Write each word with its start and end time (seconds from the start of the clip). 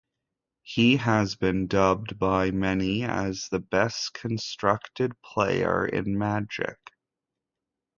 He 0.63 0.97
has 0.97 1.35
been 1.35 1.67
dubbed 1.67 2.17
by 2.17 2.49
many 2.49 3.03
as 3.03 3.49
the 3.49 3.59
best 3.59 4.15
Constructed 4.15 5.11
player 5.21 5.85
in 5.85 6.17
Magic. 6.17 6.79